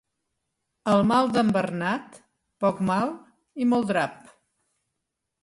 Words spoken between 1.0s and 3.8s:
mal d'en Bernat, poc mal i